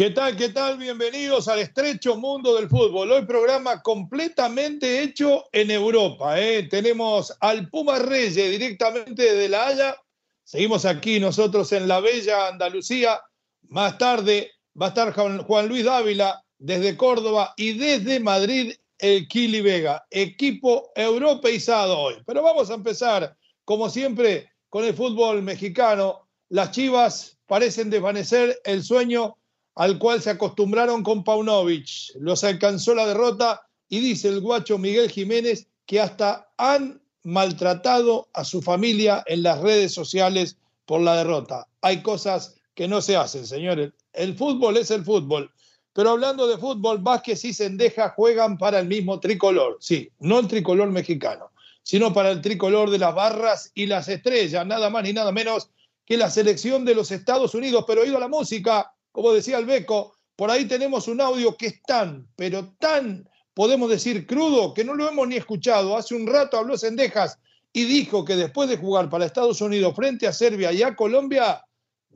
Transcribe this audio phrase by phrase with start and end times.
[0.00, 0.34] ¿Qué tal?
[0.34, 0.78] ¿Qué tal?
[0.78, 3.12] Bienvenidos al estrecho mundo del fútbol.
[3.12, 6.40] Hoy programa completamente hecho en Europa.
[6.40, 6.62] ¿eh?
[6.70, 9.96] Tenemos al Puma Reyes directamente de La Haya.
[10.42, 13.20] Seguimos aquí nosotros en la bella Andalucía.
[13.68, 19.60] Más tarde va a estar Juan Luis Dávila desde Córdoba y desde Madrid el Kili
[19.60, 20.06] Vega.
[20.08, 22.14] Equipo europeizado hoy.
[22.24, 23.36] Pero vamos a empezar,
[23.66, 26.26] como siempre, con el fútbol mexicano.
[26.48, 29.36] Las Chivas parecen desvanecer el sueño
[29.74, 32.14] al cual se acostumbraron con Paunovic.
[32.16, 38.44] Los alcanzó la derrota y dice el guacho Miguel Jiménez que hasta han maltratado a
[38.44, 41.66] su familia en las redes sociales por la derrota.
[41.82, 43.92] Hay cosas que no se hacen, señores.
[44.12, 45.52] El fútbol es el fútbol.
[45.92, 49.76] Pero hablando de fútbol, Vázquez y Sendeja juegan para el mismo tricolor.
[49.80, 51.50] Sí, no el tricolor mexicano,
[51.82, 55.70] sino para el tricolor de las barras y las estrellas, nada más ni nada menos
[56.06, 57.84] que la selección de los Estados Unidos.
[57.86, 61.82] Pero oído la música, como decía el Beco, por ahí tenemos un audio que es
[61.82, 65.96] tan, pero tan, podemos decir, crudo, que no lo hemos ni escuchado.
[65.96, 67.38] Hace un rato habló Sendejas
[67.72, 71.64] y dijo que después de jugar para Estados Unidos frente a Serbia y a Colombia,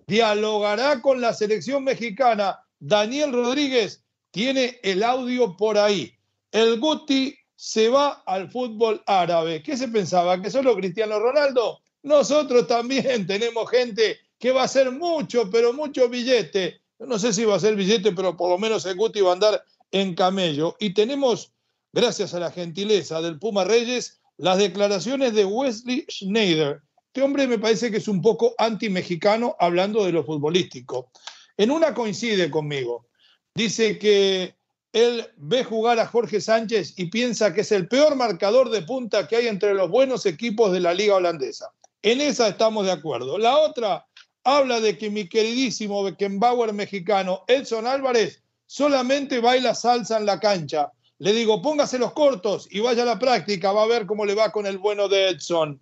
[0.07, 2.61] dialogará con la selección mexicana.
[2.79, 6.13] Daniel Rodríguez tiene el audio por ahí.
[6.51, 9.63] El Guti se va al fútbol árabe.
[9.63, 10.41] ¿Qué se pensaba?
[10.41, 11.81] ¿Que solo Cristiano Ronaldo?
[12.03, 16.81] Nosotros también tenemos gente que va a hacer mucho, pero mucho billete.
[17.07, 19.35] No sé si va a ser billete, pero por lo menos el Guti va a
[19.35, 20.77] andar en camello.
[20.79, 21.53] Y tenemos,
[21.93, 26.83] gracias a la gentileza del Puma Reyes, las declaraciones de Wesley Schneider.
[27.07, 31.11] Este hombre me parece que es un poco anti-mexicano hablando de lo futbolístico.
[31.57, 33.07] En una coincide conmigo.
[33.55, 34.57] Dice que
[34.93, 39.29] él ve jugar a Jorge Sánchez y piensa que es el peor marcador de punta
[39.29, 41.71] que hay entre los buenos equipos de la liga holandesa.
[42.03, 43.39] En esa estamos de acuerdo.
[43.39, 44.07] La otra
[44.45, 50.93] habla de que mi queridísimo Beckenbauer mexicano, Edson Álvarez, solamente baila salsa en la cancha.
[51.19, 54.35] Le digo, póngase los cortos y vaya a la práctica, va a ver cómo le
[54.35, 55.81] va con el bueno de Edson.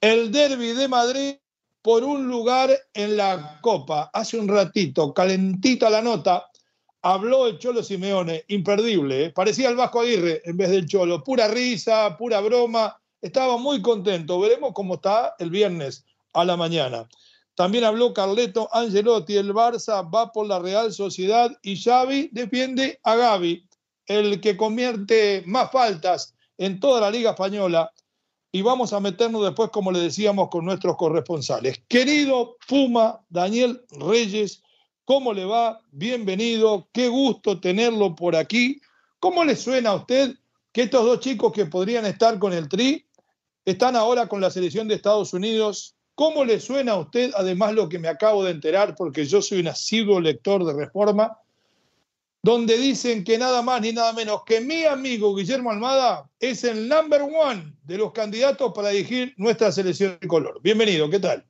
[0.00, 1.34] El derby de Madrid
[1.82, 4.10] por un lugar en la Copa.
[4.12, 6.48] Hace un ratito, calentita la nota,
[7.02, 9.30] habló el Cholo Simeone, imperdible, ¿eh?
[9.30, 14.38] parecía el Vasco Aguirre en vez del Cholo, pura risa, pura broma, estaba muy contento,
[14.40, 16.04] veremos cómo está el viernes
[16.34, 17.08] a la mañana.
[17.58, 23.16] También habló Carleto Angelotti, el Barça va por la Real Sociedad y Xavi defiende a
[23.16, 23.66] Gaby,
[24.06, 27.92] el que convierte más faltas en toda la Liga Española.
[28.52, 31.82] Y vamos a meternos después, como le decíamos, con nuestros corresponsales.
[31.88, 34.62] Querido Puma Daniel Reyes,
[35.04, 35.80] ¿cómo le va?
[35.90, 38.80] Bienvenido, qué gusto tenerlo por aquí.
[39.18, 40.36] ¿Cómo le suena a usted
[40.70, 43.04] que estos dos chicos que podrían estar con el Tri
[43.64, 45.97] están ahora con la selección de Estados Unidos?
[46.18, 49.60] ¿Cómo le suena a usted, además, lo que me acabo de enterar, porque yo soy
[49.60, 51.38] un asiduo lector de Reforma,
[52.42, 56.88] donde dicen que nada más ni nada menos que mi amigo Guillermo Almada es el
[56.88, 60.60] number one de los candidatos para dirigir nuestra selección de color.
[60.62, 61.44] Bienvenido, ¿qué tal?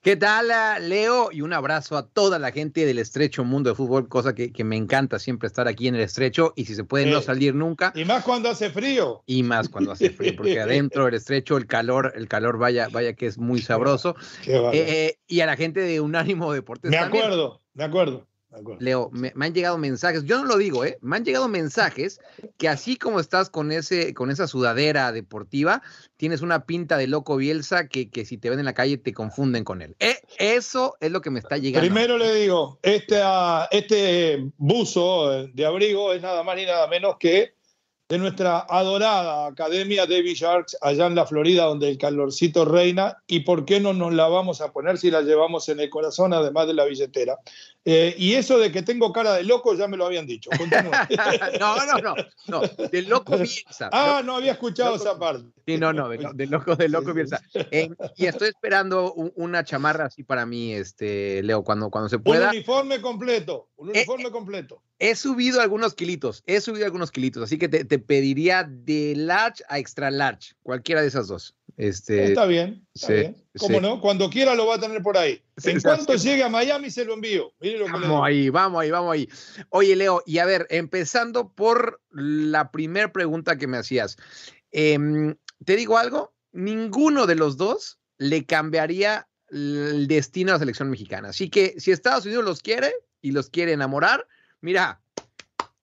[0.00, 1.30] ¿Qué tal, ah, Leo?
[1.32, 4.62] Y un abrazo a toda la gente del estrecho mundo de fútbol, cosa que, que
[4.62, 7.56] me encanta siempre estar aquí en el estrecho y si se puede no Eh, salir
[7.56, 7.92] nunca.
[7.96, 9.24] Y más cuando hace frío.
[9.26, 13.14] Y más cuando hace frío, porque adentro del estrecho el calor, el calor vaya, vaya
[13.14, 14.14] que es muy sabroso.
[14.44, 14.54] Qué.
[14.54, 17.24] Eh, eh, y a la gente de Unánimo Deportes me también.
[17.24, 18.27] acuerdo, me acuerdo, me acuerdo.
[18.80, 20.98] Leo, me, me han llegado mensajes, yo no lo digo, ¿eh?
[21.02, 22.18] Me han llegado mensajes
[22.56, 25.82] que así como estás con, ese, con esa sudadera deportiva,
[26.16, 29.12] tienes una pinta de loco Bielsa que, que si te ven en la calle te
[29.12, 29.96] confunden con él.
[30.00, 31.86] Eh, eso es lo que me está llegando.
[31.86, 37.16] Primero le digo, este, ah, este buzo de abrigo es nada más ni nada menos
[37.18, 37.57] que
[38.08, 43.18] de nuestra adorada Academia David Sharks allá en la Florida, donde el calorcito reina.
[43.26, 46.32] ¿Y por qué no nos la vamos a poner si la llevamos en el corazón,
[46.32, 47.36] además de la billetera?
[47.84, 50.48] Eh, y eso de que tengo cara de loco ya me lo habían dicho.
[51.60, 52.14] No, no, no,
[52.46, 53.90] no, de loco Bielsa.
[53.92, 55.02] ah, no había escuchado Loco.
[55.04, 55.44] esa parte.
[55.66, 57.12] Sí, no, no, de, lo- de loco, de loco.
[57.70, 62.16] Eh, y estoy esperando un- una chamarra así para mí, este, Leo, cuando, cuando se
[62.16, 62.48] Un pueda.
[62.50, 64.82] uniforme completo, un Eh, uniforme completo.
[64.98, 69.62] He subido algunos kilitos, he subido algunos kilitos, así que te, te pediría de large
[69.68, 71.54] a extra large, cualquiera de esas dos.
[71.78, 73.44] Este, está bien, está sí, bien.
[73.56, 73.80] ¿Cómo sí.
[73.80, 74.00] no?
[74.00, 75.40] Cuando quiera lo va a tener por ahí.
[75.62, 77.52] En cuanto llegue a Miami se lo envío.
[77.60, 77.92] Lo que.
[77.92, 79.28] Vamos ahí, vamos ahí, vamos ahí.
[79.68, 84.16] Oye, Leo, y a ver, empezando por la primera pregunta que me hacías.
[84.72, 90.90] Em, Te digo algo, ninguno de los dos le cambiaría el destino a la selección
[90.90, 91.28] mexicana.
[91.28, 92.92] Así que si Estados Unidos los quiere
[93.22, 94.26] y los quiere enamorar,
[94.60, 95.00] mira,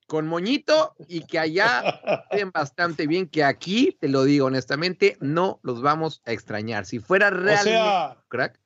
[0.07, 2.01] con moñito y que allá
[2.31, 6.86] estén bastante bien, que aquí, te lo digo honestamente, no los vamos a extrañar.
[6.86, 8.60] Si fuera O realmente sea, crack,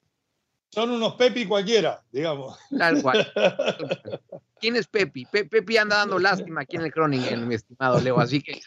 [0.71, 2.57] son unos Pepi cualquiera, digamos.
[2.77, 3.31] tal cual.
[4.59, 5.25] ¿Quién es Pepi?
[5.25, 8.19] Pe- Pepi anda dando lástima aquí en el Croningen, mi estimado Leo.
[8.19, 8.59] Así que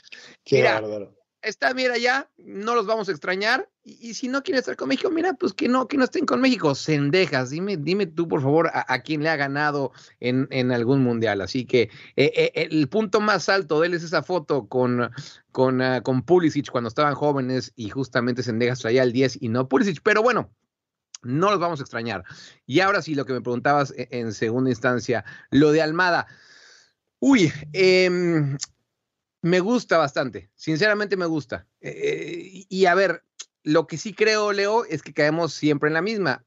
[0.43, 1.15] Qué Mira, bárbaro.
[1.43, 3.69] Está, mira, ya, no los vamos a extrañar.
[3.85, 6.41] Y, si no quieren estar con México, mira, pues que no, que no estén con
[6.41, 6.75] México.
[6.75, 11.41] Cendejas, dime, dime tú, por favor, a, quién le ha ganado en, en algún mundial.
[11.41, 15.11] Así que eh, eh, el punto más alto de él es esa foto con,
[15.50, 19.69] con, ah, con Pulisic cuando estaban jóvenes y justamente Cendejas traía el 10 y no
[19.69, 20.00] Pulisic.
[20.03, 20.53] Pero bueno,
[21.23, 22.25] no los vamos a extrañar.
[22.67, 26.27] Y ahora sí, lo que me preguntabas e- en segunda instancia, lo de Almada.
[27.19, 28.56] Uy, em,
[29.43, 31.67] me gusta bastante, sinceramente me gusta.
[31.81, 33.25] Eh, y- a ver,
[33.65, 36.44] lo que sí creo, Leo, es que caemos siempre en la misma.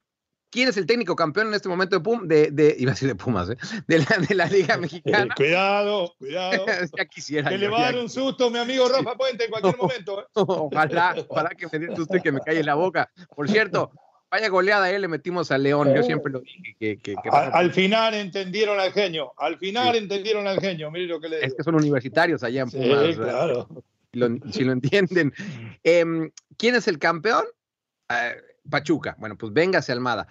[0.51, 2.27] ¿Quién es el técnico campeón en este momento de Pum?
[2.29, 3.57] De, de- iba a decir de Pumas, ¿eh?
[3.87, 5.35] De la, de la Liga Eh, Mexicana.
[5.35, 6.65] cuidado, cuidado.
[6.97, 7.49] ya quisiera.
[7.49, 10.21] Que yo, le va a dar un susto mi amigo Rafa Puente en cualquier momento.
[10.21, 10.25] ¿eh?
[10.33, 13.11] Ojalá, ojalá que me dé susto y que me calle la boca.
[13.35, 13.91] Por cierto,
[14.31, 15.93] vaya goleada, eh, le metimos a León.
[15.95, 19.33] Yo siempre lo dije que, que- que- Al, al final entendieron al genio.
[19.37, 20.91] Al final entendieron al genio.
[20.91, 21.57] Mire lo que le es digo.
[21.57, 23.17] que son universitarios allá en Sí, Pumas.
[23.17, 23.23] ¿verdad?
[23.23, 23.67] claro.
[24.11, 25.33] si lo, si lo entienden.
[25.83, 27.45] Em, ¿Quién es el campeón?
[28.09, 28.35] Eh,
[28.69, 29.15] Pachuca.
[29.19, 30.27] Bueno, pues véngase Almada.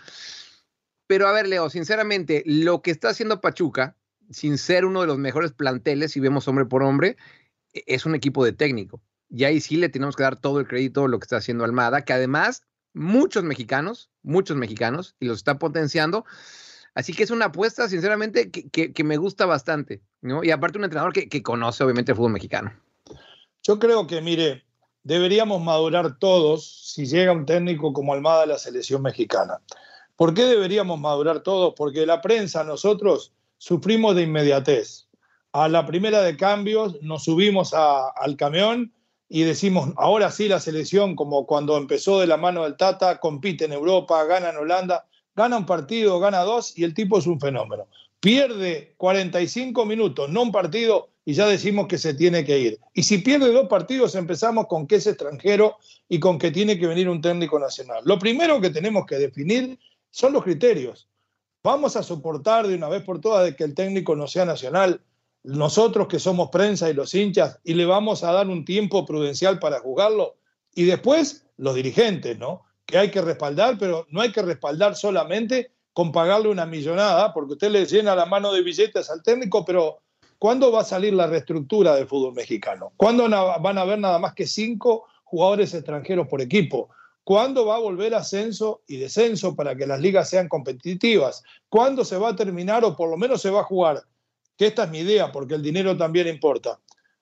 [1.06, 3.96] Pero a ver, Leo, sinceramente, lo que está haciendo Pachuca,
[4.30, 7.16] sin ser uno de los mejores planteles, si vemos hombre por hombre,
[7.72, 9.00] e- es un equipo de técnico.
[9.28, 11.64] Y ahí sí le tenemos que dar todo el crédito a lo que está haciendo
[11.64, 12.62] Almada, que además
[12.94, 16.24] muchos mexicanos, muchos mexicanos, y los está potenciando.
[16.94, 20.42] Así que es una apuesta, sinceramente, que, que- que me gusta bastante, ¿no?
[20.44, 22.72] Y aparte un entrenador que, que conoce obviamente el fútbol mexicano.
[23.62, 24.64] Yo creo que, mire,
[25.02, 29.60] deberíamos madurar todos si llega un técnico como Almada a la selección mexicana.
[30.16, 31.74] ¿Por qué deberíamos madurar todos?
[31.76, 35.08] Porque la prensa, nosotros sufrimos de inmediatez.
[35.52, 38.92] A la primera de cambios nos subimos a- al camión
[39.28, 43.64] y decimos, ahora sí la selección, como cuando empezó de la mano del Tata, compite
[43.64, 47.40] en Europa, gana en Holanda, gana un partido, gana dos y el tipo es un
[47.40, 47.88] fenómeno.
[48.20, 52.80] Pierde 45 minutos, no un partido, y ya decimos que se tiene que ir.
[52.92, 55.76] Y si pierde dos partidos, empezamos con que es extranjero
[56.08, 58.02] y con que tiene que venir un técnico nacional.
[58.04, 59.78] Lo primero que tenemos que definir
[60.10, 61.08] son los criterios.
[61.62, 65.00] Vamos a soportar de una vez por todas de que el técnico no sea nacional,
[65.44, 69.58] nosotros que somos prensa y los hinchas, y le vamos a dar un tiempo prudencial
[69.58, 70.36] para jugarlo.
[70.74, 72.62] Y después los dirigentes, ¿no?
[72.86, 77.52] Que hay que respaldar, pero no hay que respaldar solamente con pagarle una millonada, porque
[77.52, 80.00] usted le llena la mano de billetes al técnico, pero
[80.38, 82.92] ¿cuándo va a salir la reestructura del fútbol mexicano?
[82.96, 86.88] ¿Cuándo van a haber nada más que cinco jugadores extranjeros por equipo?
[87.22, 91.42] ¿Cuándo va a volver ascenso y descenso para que las ligas sean competitivas?
[91.68, 94.02] ¿Cuándo se va a terminar o por lo menos se va a jugar?
[94.56, 96.78] Que esta es mi idea, porque el dinero también importa.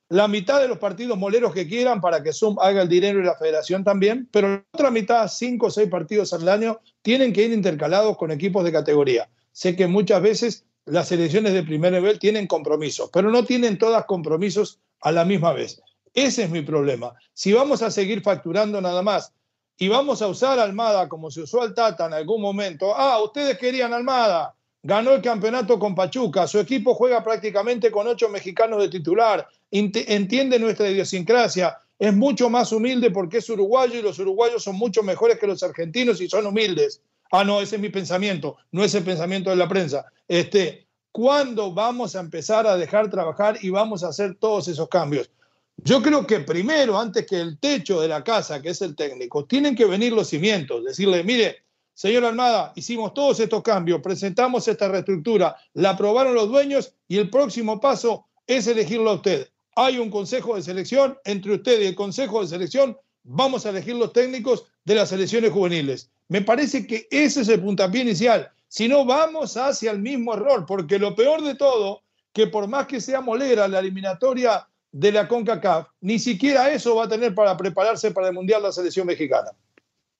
[0.09, 3.25] La mitad de los partidos moleros que quieran para que Zoom haga el dinero y
[3.25, 7.45] la federación también, pero la otra mitad, cinco o seis partidos al año, tienen que
[7.45, 9.31] ir intercalados con equipos de categoría.
[9.53, 14.05] Sé que muchas veces las selecciones de primer nivel tienen compromisos, pero no tienen todas
[14.05, 15.81] compromisos a la misma vez.
[16.15, 17.15] Ese es mi problema.
[17.33, 19.33] Si vamos a seguir facturando nada más
[19.79, 23.57] y vamos a usar Almada como se usó al Tata en algún momento, ah, ustedes
[23.59, 28.89] querían Almada, ganó el campeonato con Pachuca, su equipo juega prácticamente con ocho mexicanos de
[28.89, 34.65] titular, ent- entiende nuestra idiosincrasia, es mucho más humilde porque es uruguayo y los uruguayos
[34.65, 37.01] son mucho mejores que los argentinos y son humildes.
[37.31, 40.05] Ah, no, ese es mi pensamiento, no es el pensamiento de la prensa.
[40.27, 45.31] Este, ¿Cuándo vamos a empezar a dejar trabajar y vamos a hacer todos esos cambios?
[45.77, 49.45] Yo creo que primero, antes que el techo de la casa, que es el técnico,
[49.45, 51.63] tienen que venir los cimientos, decirle, mire,
[51.95, 57.31] señor Almada, hicimos todos estos cambios, presentamos esta reestructura, la aprobaron los dueños y el
[57.31, 59.49] próximo paso es elegirlo a usted.
[59.77, 63.97] Hay un consejo de selección, entre usted y el consejo de selección vamos a elegir
[63.97, 66.11] los técnicos de las selecciones juveniles.
[66.29, 68.51] Me parece que ese es el puntapié inicial.
[68.69, 72.87] Si no, vamos hacia el mismo error, porque lo peor de todo, que por más
[72.87, 77.57] que sea molera la eliminatoria de la CONCACAF, ni siquiera eso va a tener para
[77.57, 79.51] prepararse para el Mundial la selección mexicana.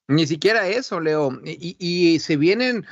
[0.09, 1.41] Ni siquiera eso, Leo.
[1.45, 2.85] Y, y se vienen,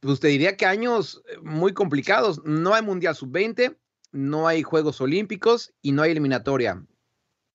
[0.00, 2.40] pues te diría que años muy complicados.
[2.44, 3.76] No hay Mundial Sub-20,
[4.12, 6.82] no hay Juegos Olímpicos y no hay eliminatoria.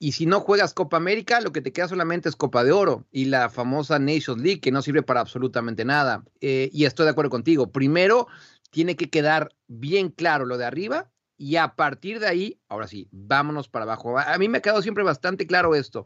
[0.04, 3.06] y si no juegas Copa América, lo que te queda solamente es Copa de Oro
[3.12, 6.24] y la famosa Nations League, que no sirve para absolutamente nada.
[6.42, 7.72] Eh, y estoy de acuerdo contigo.
[7.72, 8.28] Primero,
[8.72, 13.10] tiene que quedar bien claro lo de arriba y a partir de ahí, ahora sí,
[13.12, 14.18] vámonos para abajo.
[14.18, 16.06] A mí me ha quedado siempre bastante claro esto.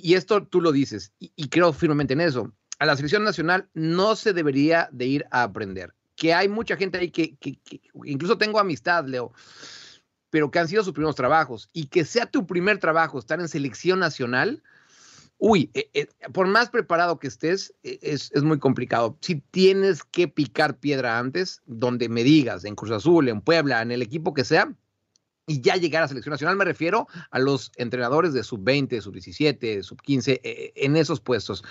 [0.00, 2.50] Y, esto tú lo dices, y, creo firmemente en eso.
[2.78, 5.92] A la selección nacional no se debería de ir a aprender.
[6.16, 7.36] Que hay mucha gente ahí que,
[8.04, 9.32] incluso tengo amistad, Leo,
[10.30, 13.48] pero que han sido sus primeros trabajos y que sea tu primer trabajo estar en
[13.48, 14.62] selección nacional,
[15.36, 19.18] uy, eh, eh, por más preparado que estés, eh, es, muy complicado.
[19.20, 23.92] Si tienes que picar piedra antes, donde me digas, en Cruz Azul, en Puebla, en
[23.92, 24.74] el equipo que sea,
[25.52, 30.40] y ya llegar a selección nacional, me refiero a los entrenadores de sub-20, sub-17, sub-15,
[30.42, 31.62] en esos puestos.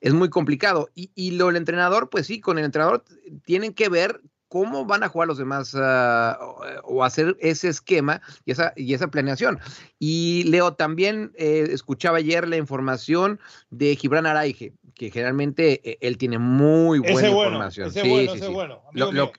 [0.00, 0.90] Es muy complicado.
[0.94, 3.04] Y, y lo del entrenador, pues sí, con el entrenador
[3.44, 6.38] tienen que ver cómo van a jugar los demás ah,
[6.84, 9.58] o hacer ese esquema y esa, y esa planeación.
[9.98, 13.40] Y Leo, también eh, escuchaba ayer la información
[13.70, 17.90] de Gibran Araige, que generalmente eh, él tiene muy buena información.
[17.90, 18.82] sí, sí, bueno.
[18.92, 19.32] Lo,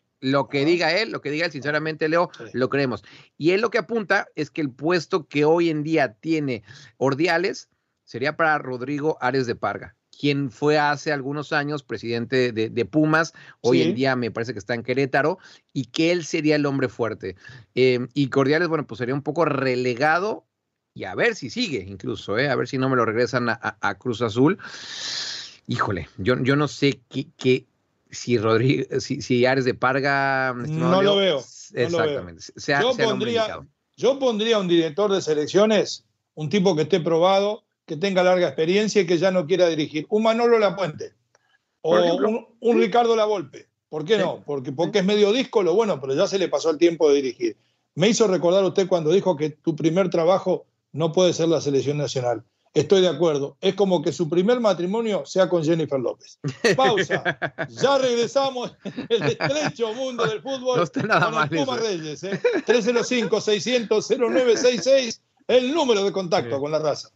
[0.48, 3.04] que diga él, lo que diga él, sinceramente, Leo, lo creemos.
[3.38, 6.64] Y él lo que apunta es que el puesto que hoy en día tiene
[6.98, 7.70] Ordiales
[8.04, 13.82] sería para Rodrigo Ares de Parga quien fue hace algunos años presidente de, Pumas, hoy
[13.82, 15.40] en día me parece que está en Querétaro,
[15.74, 17.36] y que él sería el hombre fuerte.
[17.74, 20.46] Em, y Cordiales, bueno, pues sería un poco relegado,
[20.94, 22.50] y a ver si sigue incluso, ¿eh?
[22.50, 24.58] a ver si no me lo regresan a, Cruz Azul.
[25.68, 27.66] Híjole, yo, yo no sé qué,
[28.16, 30.54] si Rodrigo, si, Ares de Parga.
[30.54, 31.44] No lo veo.
[31.74, 32.44] Exactamente.
[32.56, 33.60] yo, pondría,
[33.96, 39.02] yo pondría un director de selecciones, un tipo que esté probado, que tenga larga experiencia
[39.02, 40.06] y que ya no quiera dirigir.
[40.10, 41.14] Un Manolo Lapuente
[41.82, 43.68] o un, un, Ricardo Lavolpe.
[43.90, 44.44] ¿Por qué no?
[44.46, 47.16] Porque, porque es medio disco, lo bueno, pero ya se le pasó el tiempo de
[47.16, 47.58] dirigir.
[47.94, 51.98] Me hizo recordar usted cuando dijo que tu primer trabajo no puede ser la selección
[51.98, 52.44] nacional.
[52.76, 53.58] Estoy de acuerdo.
[53.62, 56.38] Es como que su primer matrimonio sea con Jennifer López.
[56.76, 57.24] Pausa.
[57.82, 58.74] Ya regresamos
[59.10, 62.24] el estrecho mundo del fútbol no nada con el Puma Reyes.
[62.24, 62.42] ¿eh?
[62.68, 67.10] 305-600-0966, el número de contacto con la raza.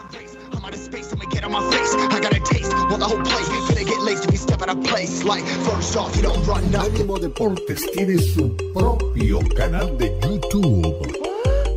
[0.00, 1.60] I'm out of space, I'ma get on my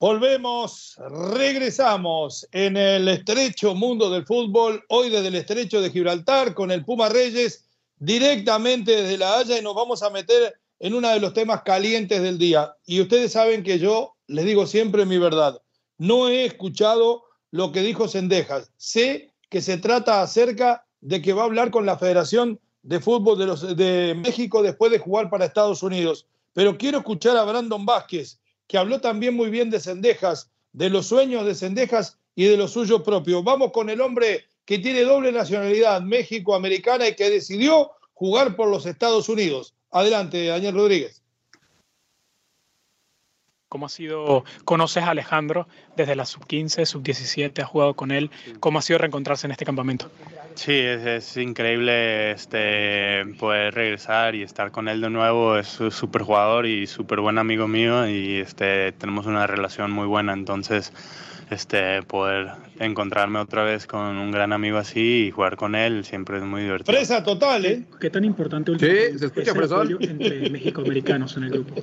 [0.00, 0.98] Volvemos,
[1.30, 6.86] regresamos en el estrecho mundo del fútbol, hoy desde el estrecho de Gibraltar con el
[6.86, 7.66] Puma Reyes,
[7.98, 12.22] directamente desde La Haya y nos vamos a meter en uno de los temas calientes
[12.22, 12.74] del día.
[12.86, 15.60] Y ustedes saben que yo les digo siempre mi verdad.
[15.98, 18.72] No he escuchado lo que dijo Sendejas.
[18.78, 23.76] Sé que se trata acerca de que va a hablar con la Federación de Fútbol
[23.76, 26.26] de, México después de jugar para Estados Unidos.
[26.54, 28.39] Pero quiero escuchar a Brandon Vázquez,
[28.70, 32.68] que habló también muy bien de Sendejas, de los sueños de Sendejas y de lo
[32.68, 33.42] suyo propio.
[33.42, 38.86] Vamos con el hombre que tiene doble nacionalidad, México-americana, y que decidió jugar por los
[38.86, 39.74] Estados Unidos.
[39.90, 41.19] Adelante, Daniel Rodríguez.
[43.70, 48.28] ¿Cómo ha sido, conoces a Alejandro desde la sub-15, sub-17, has jugado con él?
[48.58, 50.10] ¿Cómo ha sido reencontrarse en este campamento?
[50.56, 55.56] Sí, es, increíble este, poder regresar y estar con él de nuevo.
[55.56, 60.08] Es un súper jugador y súper buen amigo mío y este, tenemos una relación muy
[60.08, 60.32] buena.
[60.32, 60.92] Entonces,
[61.50, 66.38] este, poder encontrarme otra vez con un gran amigo así y jugar con él siempre
[66.38, 66.96] es muy divertido.
[66.96, 67.84] Presa total, ¿eh?
[68.00, 71.74] ¿Qué tan importante sí, se escucha es el entre mexicoamericanos en el grupo?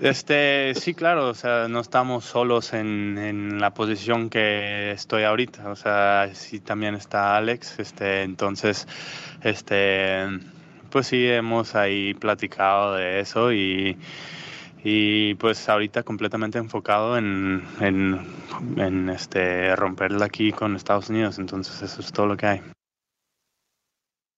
[0.00, 5.70] Este, sí, claro, o sea, no estamos solos en, en, la posición que estoy ahorita,
[5.70, 8.88] o sea, sí también está Alex, este, entonces,
[9.42, 10.26] este,
[10.90, 13.96] pues sí, hemos ahí platicado de eso y
[14.84, 22.00] y pues ahorita completamente enfocado en, en, este, romperla aquí con Estados Unidos, entonces eso
[22.00, 22.62] es todo lo que hay.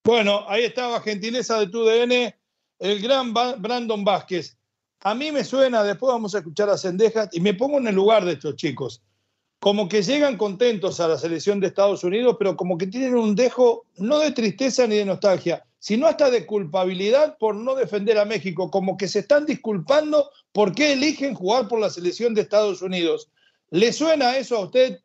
[0.04, 2.34] Bueno, ahí estaba, gentileza de tu DN,
[2.78, 4.56] el gran Brandon Vázquez.
[5.02, 7.94] A mí me suena, después vamos a escuchar a Sendejas y me pongo en el
[7.94, 9.02] lugar de estos chicos.
[9.58, 13.34] Como que llegan contentos a la selección de Estados Unidos, pero como que tienen un
[13.34, 18.26] dejo no de tristeza ni de nostalgia, sino hasta de culpabilidad por no defender a
[18.26, 22.82] México, como que se están disculpando por qué eligen jugar por la selección de Estados
[22.82, 23.30] Unidos.
[23.70, 25.00] ¿Le suena eso a usted?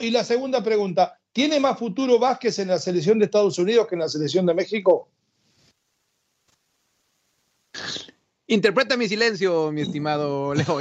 [0.00, 3.94] Y la segunda pregunta, ¿tiene más futuro Vázquez en la selección de Estados Unidos que
[3.94, 5.08] en la selección de México?
[8.48, 10.80] Interpreta mi silencio, mi estimado Leo.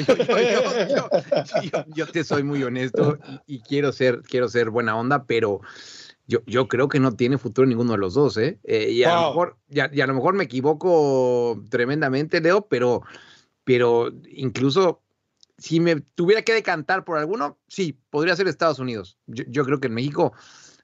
[1.94, 5.62] Yo, te soy muy honesto y, quiero, ser, quiero ser buena onda, pero
[6.28, 8.60] yo, yo creo que no tiene futuro ninguno de los dos, ¿eh?
[8.64, 13.02] eh y, a lo mejor, y, a, lo mejor me equivoco tremendamente, Leo, pero,
[13.64, 15.02] pero incluso
[15.58, 19.18] si me tuviera que decantar por alguno, sí, podría ser Estados Unidos.
[19.26, 20.34] Yo, creo que en México,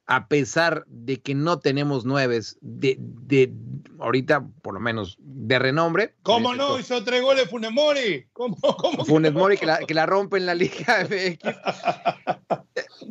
[0.05, 3.53] a pesar de que no tenemos nueves de, de
[3.99, 6.15] ahorita, por lo menos, de renombre.
[6.23, 6.79] ¿Cómo no?
[6.79, 8.27] Hizo tres goles Funes Mori.
[8.31, 11.39] ¿Cómo, cómo Funes Mori que la, que la rompe en la Liga MX.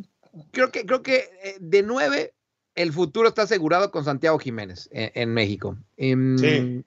[0.51, 2.33] creo que, creo que eh, de nueve,
[2.75, 5.77] el futuro está asegurado con Santiago Jiménez en, México.
[5.97, 6.83] Em, sí.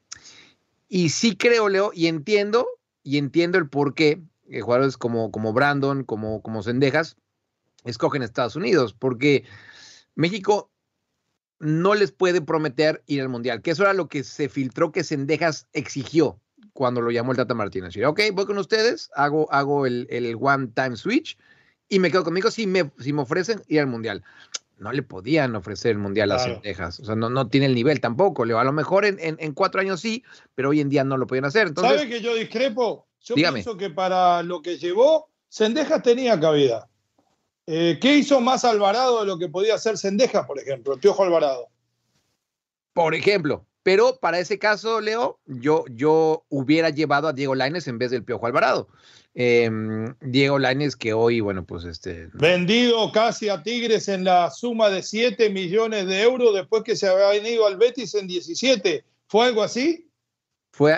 [0.89, 2.67] Y sí creo, Leo, y entiendo,
[3.03, 7.17] y entiendo el por qué eh, jugadores como, como Brandon, como, como Sendejas,
[7.85, 9.45] escogen Estados Unidos, porque
[10.15, 10.71] México
[11.59, 15.05] no les puede prometer ir al Mundial, que eso era lo que se filtró que
[15.05, 16.41] Sendejas exigió
[16.73, 17.97] cuando lo llamó el Tata Martínez.
[18.05, 21.39] Ok, voy con ustedes, hago, hago el, el one-time switch
[21.89, 24.23] y me quedo conmigo si me, si me ofrecen ir al Mundial.
[24.79, 28.01] No le podían ofrecer el Mundial a Sendejas, o sea, no, no tiene el nivel
[28.01, 28.43] tampoco.
[28.43, 30.23] A lo mejor en, en, cuatro años sí,
[30.55, 31.69] pero hoy en día no lo podían hacer.
[31.69, 33.07] Entonces, ¿Sabe que yo discrepo?
[33.23, 36.89] Yo pienso que para lo que llevó, Sendejas tenía cabida.
[37.67, 41.25] Eh, ¿Qué hizo más Alvarado de lo que podía hacer Sendejas, por ejemplo, el Piojo
[41.25, 41.69] Alvarado?
[42.93, 47.99] Por ejemplo, pero para ese caso, Leo, yo, yo hubiera llevado a Diego Laines en
[47.99, 48.89] vez del Piojo Alvarado.
[49.33, 52.29] Em, Diego Laines que hoy, bueno, pues este...
[52.33, 57.07] Vendido casi a Tigres en la suma de 7 millones de euros después que se
[57.07, 59.05] había venido al Betis en 17.
[59.29, 60.11] ¿Fue algo así?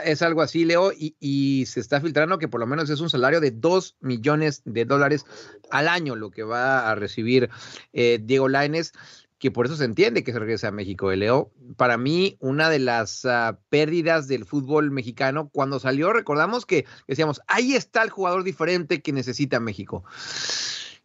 [0.05, 3.41] es algo así, Leo, y, se está filtrando que por lo menos es un salario
[3.41, 5.27] de 2 millones de dólares
[5.71, 7.51] al año lo que va a recibir
[7.93, 8.93] eh, Diego Laines,
[9.39, 11.13] que por eso se entiende que se regresa a México.
[11.13, 16.67] Eh, Leo, para mí, una de las ah, pérdidas del fútbol mexicano, cuando salió, recordamos
[16.67, 20.05] que decíamos, ahí está el jugador diferente que necesita México.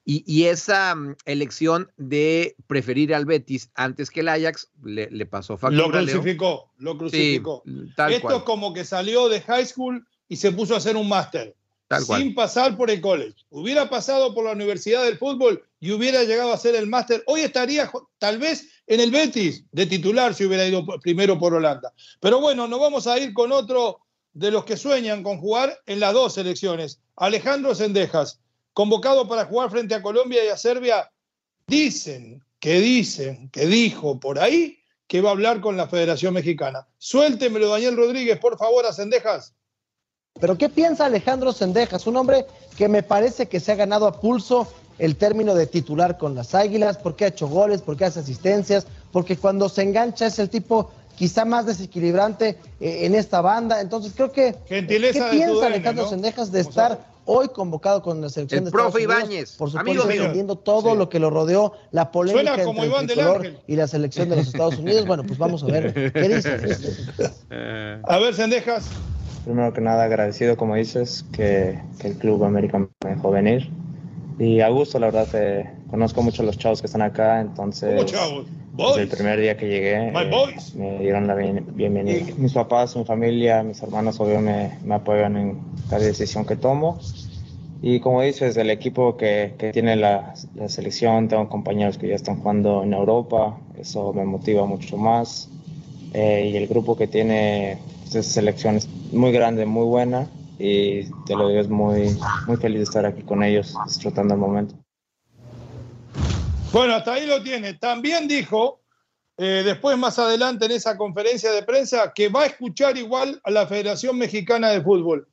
[0.06, 5.88] Y, esa mm, elección de preferir al Betis antes que el Ajax le, pasó factura.
[5.88, 7.64] Lo crucificó, lo crucificó.
[8.10, 11.56] Esto es como que salió de high school y se puso a hacer un máster.
[12.02, 13.36] Sin pasar por el college.
[13.50, 17.24] Hubiera pasado por la Universidad del Fútbol y hubiera llegado a hacer el máster.
[17.28, 21.94] Hoy estaría tal vez en el Betis de titular si hubiera ido primero por Holanda.
[22.20, 24.00] Pero bueno, nos vamos a ir con otro
[24.34, 27.00] de los que sueñan con jugar en las dos selecciones.
[27.16, 28.40] Alejandro Sendejas
[28.74, 31.12] convocado para jugar frente a Colombia y a Serbia,
[31.68, 36.88] dicen, que dicen, que dijo por ahí que va a hablar con la Federación Mexicana.
[36.98, 39.54] Suéltemelo, Daniel Rodríguez, por favor, a Sendejas.
[40.40, 42.08] Pero ¿qué piensa Alejandro Sendejas?
[42.08, 44.68] Un hombre que me parece que se ha ganado a pulso
[44.98, 49.38] el término de titular con las Águilas, porque ha hecho goles, porque hace asistencias, porque
[49.38, 53.80] cuando se engancha es el tipo quizá más desequilibrante eh, en esta banda.
[53.80, 58.66] Entonces creo que ¿qué piensa Alejandro Sendejas de estar hoy convocado con la selección el
[58.66, 63.08] de profe Ibáñez, por supuesto entendiendo todo lo que lo rodeó, la polémica entre el
[63.08, 65.06] tricolor y la selección de los Estados Unidos.
[65.06, 66.58] Bueno, pues vamos a ver qué dice.
[68.04, 68.90] a ver, Sendejas.
[69.44, 73.70] Primero que nada, agradecido, como dices, que, que el Club América me dejó venir.
[74.40, 78.06] Y a gusto, la verdad, eh, conozco mucho a los chavos que están acá, entonces...
[78.06, 78.46] chavos?
[78.76, 80.12] Desde el primer día que llegué, eh,
[80.76, 82.26] me dieron la bienvenida.
[82.38, 85.60] Mis papás, mi familia, mis hermanos, obvio, me, me, apoyan en
[85.92, 87.00] cada decisión que tomo.
[87.84, 92.16] Y como dices, el equipo que, que tiene la, la, selección, tengo compañeros que ya
[92.16, 95.50] están jugando en Europa, eso me motiva mucho más.
[96.14, 97.78] Eh, y el grupo que tiene
[98.12, 102.80] pues, selección es muy grande, muy buena y te lo digo, es muy, muy feliz
[102.80, 104.76] de estar aquí con ellos, disfrutando el momento.
[106.72, 107.76] Bueno, hasta ahí lo tiene.
[107.76, 108.82] También dijo,
[109.38, 113.52] eh, después más adelante en esa conferencia de prensa, que va a escuchar igual a
[113.52, 115.28] la Federación Mexicana de Fútbol.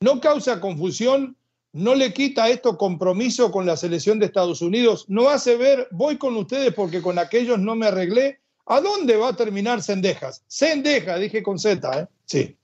[0.00, 1.36] No causa confusión,
[1.72, 6.18] no le quita esto compromiso con la selección de Estados Unidos, no hace ver, voy
[6.18, 8.40] con ustedes porque con aquellos no me arreglé.
[8.66, 10.44] ¿A dónde va a terminar Sendejas?
[10.46, 12.06] Sendejas, dije con Z, ¿eh?
[12.26, 12.56] Sí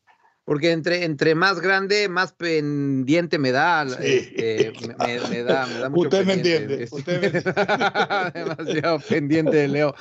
[0.48, 3.82] porque entre, entre más grande, más pendiente me da.
[4.00, 4.72] Este,
[5.28, 6.84] me, da, me da mucho Usted me entiende.
[6.84, 7.52] Este, usted me entiende.
[8.56, 9.94] Demasiado pendiente de Leo.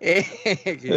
[0.00, 0.24] Eh,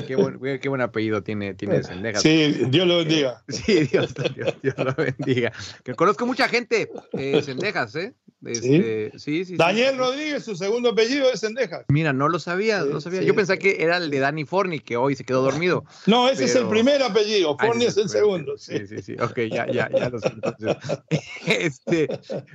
[0.08, 2.22] qué, buen, qué, buen, apellido tiene, tiene Sendejas.
[2.22, 3.44] Sí, Dios lo bendiga.
[3.50, 5.52] Sí, Dios, Dios, Dios lo bendiga.
[5.84, 8.14] Que conozco mucha gente, eh, Sendejas, ¿eh?
[8.46, 11.86] Este, sí, sí, Daniel Rodríguez, su segundo apellido es Sendejas.
[11.88, 13.22] Mira, no lo sabía, no sabía.
[13.24, 15.86] Yo pensé que era el de Danny Forni, que hoy se quedó dormido.
[16.06, 18.58] No, ese es el primer apellido, Forni es el segundo.
[18.58, 19.16] Sí, sí, sí.
[19.20, 20.32] Ok, ya, ya, ya lo sé.
[21.48, 22.08] este,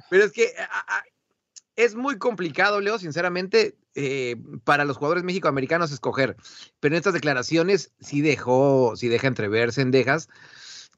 [0.08, 0.52] pero es que
[1.76, 6.36] es muy complicado, Leo, sinceramente, eh, para los jugadores mexicoamericanos escoger.
[6.78, 10.28] Pero en estas declaraciones sí dejó, sí deja entrever Sendejas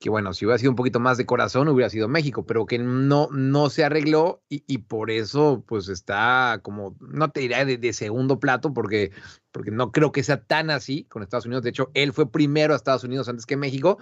[0.02, 2.76] que bueno, si hubiera sido un poquito más de corazón hubiera sido México, pero que
[2.76, 8.40] no, no se arregló y, por eso pues está como, no te diré de, segundo
[8.40, 9.12] plato porque,
[9.52, 11.62] porque no creo que sea tan así con Estados Unidos.
[11.62, 13.98] De hecho, él fue primero a Estados Unidos antes que México,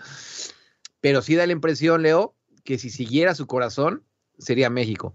[1.03, 2.35] pero sí da la impresión, Leo,
[2.65, 4.03] que si siguiera su corazón
[4.39, 5.15] sería México.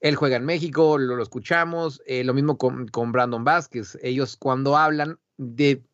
[0.00, 3.98] Él juega en México, lo, escuchamos, eh, lo mismo con, con Brandon Vázquez.
[4.02, 5.84] Ellos cuando hablan de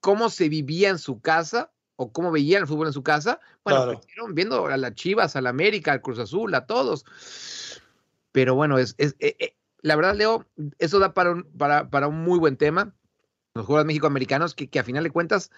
[0.00, 1.70] cómo se vivía en su casa,
[2.00, 4.00] o cómo veían el fútbol en su casa, bueno,
[4.32, 7.04] viendo a las Chivas, a la América, al Cruz Azul, a todos.
[8.32, 10.46] Pero bueno, es, es eh, eh, la verdad, Leo,
[10.78, 12.94] eso da para un, para, para un muy buen tema.
[13.52, 15.50] Los jugadores mexicoamericanos, que, que a final de cuentas,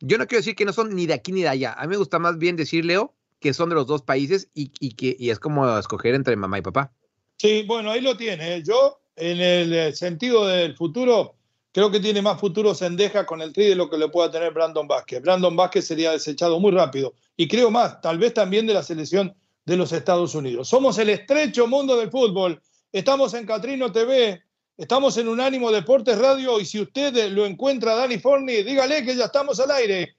[0.00, 1.72] yo no quiero decir que no son ni de aquí ni de allá.
[1.72, 4.72] A mí me gusta más bien decir, Leo, que son de los dos países y,
[4.78, 6.92] y que y es como escoger entre mamá y papá.
[7.38, 8.62] Sí, bueno, ahí lo tiene.
[8.62, 11.36] Yo, en el sentido del futuro,
[11.76, 14.50] Creo que tiene más futuro Sendeja con el tri de lo que le pueda tener
[14.50, 15.20] Brandon Vázquez.
[15.20, 17.12] Brandon Vázquez sería desechado muy rápido.
[17.36, 19.36] Y creo más, tal vez también de la selección
[19.66, 20.70] de los Estados Unidos.
[20.70, 22.62] Somos el estrecho mundo del fútbol.
[22.90, 24.42] Estamos en Catrino TV,
[24.78, 29.26] estamos en Unánimo Deportes Radio y si usted lo encuentra Dani Forni, dígale que ya
[29.26, 30.16] estamos al aire.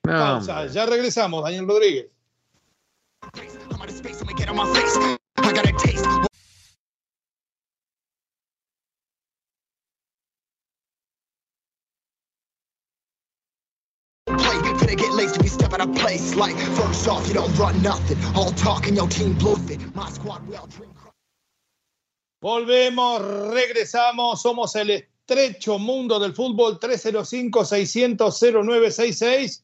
[0.71, 2.05] ya regresamos, Daniel Rodríguez.
[22.39, 23.19] Volvemos,
[23.51, 29.63] regresamos, somos el estrecho mundo del fútbol 305-600-0966.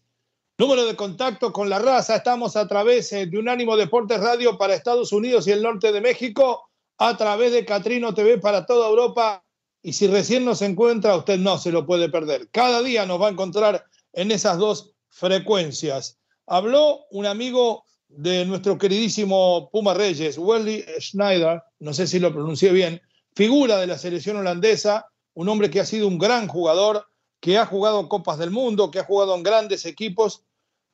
[0.57, 4.73] Número de contacto con la raza, estamos a través eh, de Unánimo Deportes Radio para
[4.73, 9.45] Estados Unidos y el norte de México, a través de Catrino TV para toda Europa.
[9.83, 12.49] Y si recién nos encuentra, usted no se lo puede perder.
[12.49, 16.17] Cada día nos va a encontrar en esas dos frecuencias.
[16.47, 22.71] Habló un amigo de nuestro queridísimo Puma Reyes, Welly Schneider, no sé si lo pronuncié
[22.71, 23.01] bien,
[23.35, 27.05] figura de la selección holandesa, un hombre que ha sido un gran jugador,
[27.39, 30.43] que ha jugado Copas del Mundo, que ha jugado en grandes equipos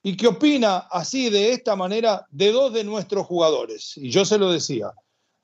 [0.03, 3.97] y que opina así, de esta manera, de dos de nuestros jugadores.
[3.97, 4.91] Y yo se lo decía,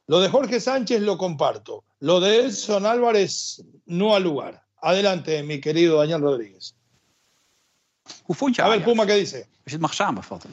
[0.08, 4.64] lo de Jorge Sánchez lo comparto, lo de Elson Álvarez no al lugar.
[4.82, 6.76] Adelante, mi querido Daniel Rodríguez.
[8.24, 9.38] Hoe vond je A ver, Puma, ¿qué dice?
[9.38, 10.50] Als je het mag samenvatten.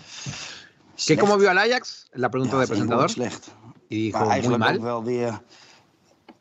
[0.95, 2.07] ¿Qué, ¿Cómo vio al Ajax?
[2.12, 3.11] La pregunta ja, de presentador.
[3.11, 3.51] slecht.
[3.88, 5.41] Y dijo, maar eigenlijk ook wel weer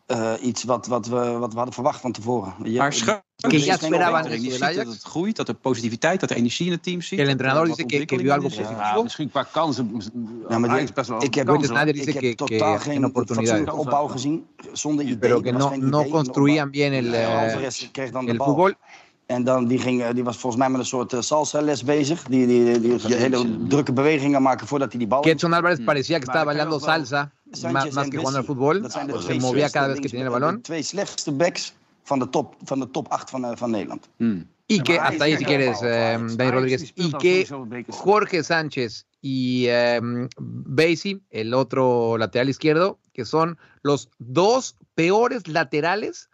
[0.07, 2.53] uh, iets wat, wat, we, wat we hadden verwacht van tevoren.
[2.63, 6.35] Je, maar que ya esperaban je ziet dat het groeit, dat er positiviteit, dat er
[6.35, 7.19] energie in het team zit.
[7.19, 8.79] El entrenador dice que, que vio algo positivo.
[8.79, 10.01] Ja, misschien qua kansen.
[10.49, 11.87] Ja, maar die, best wel ik heb, kansen.
[11.87, 15.17] ik heb que, totaal que geen fatsoenlijke opbouw gezien, zonder idee.
[15.17, 17.71] Pero que no, no construían bien el, el,
[18.27, 18.75] el fútbol.
[19.31, 22.23] En dan, die, ging, die was volgens mij met een soort uh, salsa-les bezig.
[22.23, 25.21] Die, die, die, die hele drukke bewegingen maken voordat hij die bal...
[25.21, 27.31] Ketson Álvarez parecía que estaba bailando salsa,
[27.71, 28.91] más, más que jugando al fútbol.
[29.21, 30.55] Se movía cada vez que tenía el balón.
[30.55, 31.73] De twee slechtste backs
[32.07, 34.01] van de top, van de top 8 van, van Nederland.
[34.17, 34.41] Mm.
[34.67, 37.45] Y que, hasta ahí si quieres, eh, Dani Rodríguez, y que
[37.89, 39.99] Jorge Sánchez y eh,
[40.37, 46.29] Basie, el otro lateral izquierdo, que son los dos peores laterales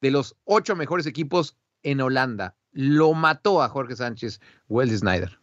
[0.00, 2.56] de los ocho mejores equipos en Holanda.
[2.72, 5.38] Lo mató a Jorge Sánchez, Wells Snyder.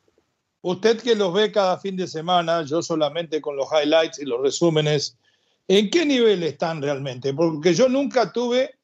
[0.61, 4.41] Usted que los ve cada fin de semana, yo solamente con los highlights y los
[4.41, 5.17] resúmenes,
[5.67, 7.33] ¿en qué nivel están realmente?
[7.33, 8.75] Porque yo nunca tuve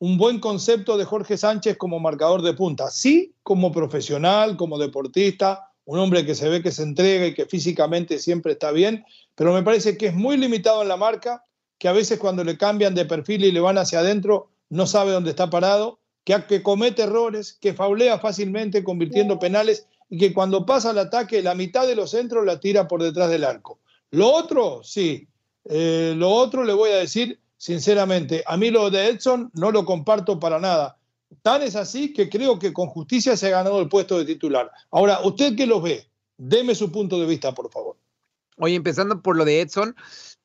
[0.00, 2.90] un buen concepto de Jorge Sánchez como marcador de punta.
[2.90, 7.46] Sí, como profesional, como deportista, un hombre que se ve que se entrega y que
[7.46, 9.04] físicamente siempre está bien,
[9.36, 11.44] pero me parece que es muy limitado en la marca,
[11.78, 15.12] que a veces cuando le cambian de perfil y le van hacia adentro, no sabe
[15.12, 20.90] dónde está parado que, comete errores, que faulea fácilmente convirtiendo penales y que cuando pasa
[20.90, 23.78] el ataque la mitad de los centros la tira por detrás del arco.
[24.10, 25.28] Lo otro, sí,
[25.64, 29.84] eh, lo otro le voy a decir sinceramente, a mí lo de Edson no lo
[29.84, 30.98] comparto para nada.
[31.42, 34.70] Tan es así que creo que con justicia se ha ganado el puesto de titular.
[34.90, 36.06] Ahora, usted que lo ve,
[36.36, 37.96] deme su punto de vista, por favor.
[38.58, 39.96] Oye, empezando por lo de Edson,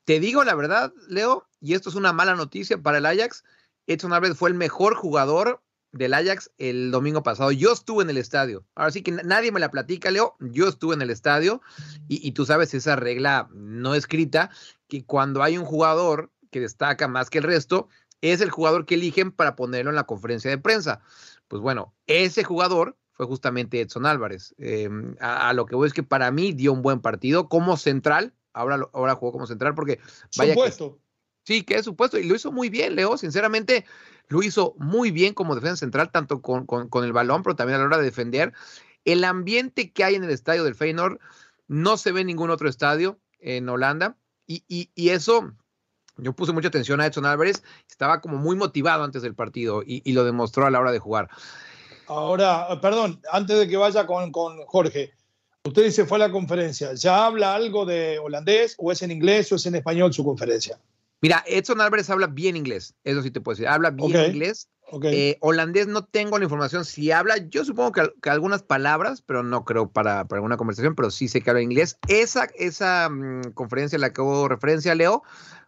[0.06, 3.44] te digo la verdad, Leo, y esto es una mala noticia para el Ajax,
[3.86, 7.52] Edson Álvarez fue el mejor jugador del Ajax el domingo pasado.
[7.52, 8.66] Yo estuve en el estadio.
[8.76, 10.36] Ahora sí que nadie me la platica, Leo.
[10.40, 11.62] Yo estuve en el estadio
[12.08, 14.50] y, tú sabes esa regla no escrita
[14.88, 17.90] que cuando hay un jugador que destaca más que el resto,
[18.22, 21.02] es el jugador que eligen para ponerlo en la conferencia de prensa.
[21.48, 24.56] Pues bueno, ese jugador fue justamente Edson Álvarez.
[24.58, 28.34] Em, a, lo que voy es que para mí dio un buen partido como central.
[28.54, 30.00] Ahora, ahora jugó como central porque
[30.30, 31.00] supuesto.
[31.50, 32.20] Sí, que es supuesto.
[32.20, 33.18] Y lo hizo muy bien, Leo.
[33.18, 33.84] Sinceramente,
[34.28, 37.80] lo hizo muy bien como defensa central, tanto con, con el balón, pero también a
[37.80, 38.54] la hora de defender.
[39.04, 41.20] El ambiente que hay en el estadio del Feyenoord
[41.68, 44.16] no se ve en ningún otro estadio en Holanda.
[44.46, 45.54] Y, y, eso,
[46.18, 50.12] yo puse mucha atención a Edson Álvarez, estaba como muy motivado antes del partido y,
[50.14, 51.30] lo demostró a la hora de jugar.
[52.08, 55.14] Ahora, perdón, antes de que vaya con, con Jorge,
[55.64, 59.52] usted dice fue a la conferencia, ¿ya habla algo de holandés o es en inglés
[59.52, 60.80] o es en español su conferencia?
[61.22, 64.70] Mira, Edson Álvarez habla bien inglés, eso sí te puedo decir, habla bien inglés.
[65.04, 69.64] Eh, holandés no tengo la información si habla, yo supongo que, algunas palabras, pero no
[69.64, 71.98] creo para, para, alguna conversación, pero sí sé que habla inglés.
[72.08, 75.22] Esa, esa mm, conferencia a la que hago referencia, Leo,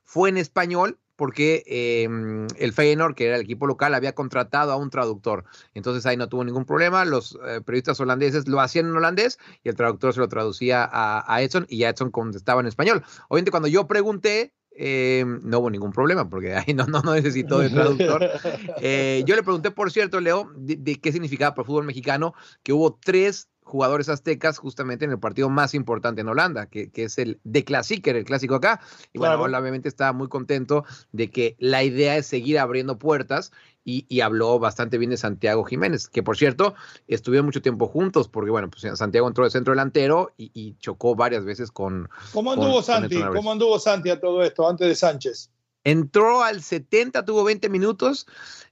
[0.03, 4.75] fue en español porque em, el Feyenoord, que era el equipo local, había contratado a
[4.75, 5.45] un traductor.
[5.75, 7.05] Entonces ahí no tuvo ningún problema.
[7.05, 11.23] Los eh, periodistas holandeses lo hacían en holandés y el traductor se lo traducía a,
[11.31, 13.03] a Edson y ya Edson contestaba en español.
[13.29, 17.59] Obviamente cuando yo pregunté, eh, no hubo ningún problema porque ahí no, no, no necesitó
[17.59, 18.29] de traductor.
[18.83, 22.73] Eh, yo le pregunté, por cierto, Leo, de, qué significaba para el fútbol mexicano que
[22.73, 27.17] hubo tres jugadores aztecas justamente en el partido más importante en Holanda, que, que es
[27.17, 28.81] el de Clasiker, el clásico acá.
[29.13, 33.51] Y bueno, obviamente estaba muy contento de que la idea es seguir abriendo puertas
[33.83, 36.75] y, habló bastante bien de Santiago Jiménez, que por cierto
[37.07, 41.45] estuvieron mucho tiempo juntos, porque bueno, pues Santiago entró de centro delantero y, chocó varias
[41.45, 42.09] veces con.
[42.31, 43.19] ¿Cómo anduvo Santi?
[43.21, 45.49] ¿Cómo anduvo Santi a todo esto antes de Sánchez?
[45.83, 48.27] Entró al 70, tuvo 20 minutos.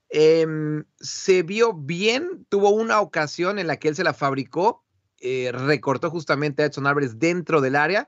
[0.10, 4.84] Em, se vio bien, tuvo una ocasión en la que él se la fabricó,
[5.20, 8.08] eh, recortó justamente a Edson Álvarez dentro del área,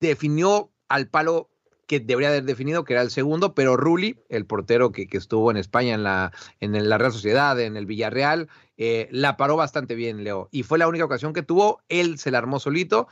[0.00, 1.50] definió al palo
[1.86, 5.56] que debería haber definido, que era el segundo, pero Rulli, el portero que, estuvo en
[5.56, 10.24] España en la, en la Real Sociedad, en el Villarreal, eh, la paró bastante bien,
[10.24, 10.48] Leo.
[10.50, 13.08] Y fue la única ocasión que tuvo, él se la armó solito.